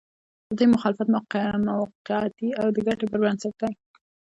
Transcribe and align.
د 0.47 0.51
دوی 0.57 0.67
مخالفت 0.75 1.07
موقعتي 1.15 2.49
او 2.61 2.67
د 2.75 2.77
ګټې 2.87 3.05
پر 3.11 3.19
بنسټ 3.23 3.53
دی. 3.61 3.71